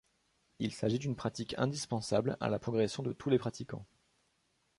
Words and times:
Il 0.57 0.73
s’agit 0.73 0.97
d’une 0.97 1.15
pratique 1.15 1.53
indispensable 1.59 2.35
à 2.39 2.49
la 2.49 2.57
progression 2.57 3.03
de 3.03 3.13
tous 3.13 3.29
les 3.29 3.37
pratiquants. 3.37 3.85